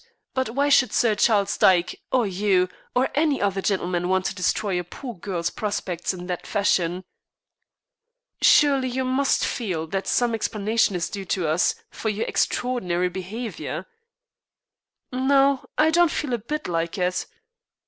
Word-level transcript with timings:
But 0.33 0.49
why 0.49 0.69
should 0.69 0.91
Sir 0.93 1.13
Charles 1.13 1.55
Dyke, 1.59 2.01
or 2.11 2.25
you, 2.25 2.69
or 2.95 3.09
any 3.13 3.39
other 3.39 3.61
gentleman, 3.61 4.09
want 4.09 4.25
to 4.25 4.33
destroy 4.33 4.79
a 4.79 4.83
poor 4.83 5.13
girl's 5.13 5.51
prospects 5.51 6.11
in 6.11 6.25
that 6.25 6.47
fashion?" 6.47 7.03
"Surely, 8.41 8.89
you 8.89 9.05
must 9.05 9.45
feel 9.45 9.85
that 9.85 10.07
some 10.07 10.33
explanation 10.33 10.95
is 10.95 11.07
due 11.07 11.25
to 11.25 11.47
us 11.47 11.75
for 11.91 12.09
your 12.09 12.25
extraordinary 12.25 13.09
behavior?" 13.09 13.85
"No, 15.11 15.65
I 15.77 15.91
don't 15.91 16.09
feel 16.09 16.33
a 16.33 16.39
bit 16.39 16.67
like 16.67 16.97
it." 16.97 17.27